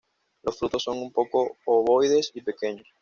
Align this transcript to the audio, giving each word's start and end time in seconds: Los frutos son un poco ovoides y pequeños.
Los 0.41 0.57
frutos 0.57 0.81
son 0.81 0.97
un 0.97 1.11
poco 1.11 1.59
ovoides 1.67 2.31
y 2.33 2.41
pequeños. 2.41 2.87